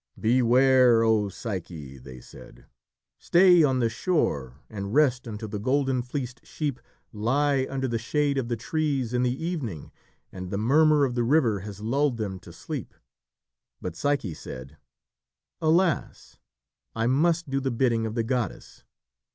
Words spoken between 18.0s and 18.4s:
of the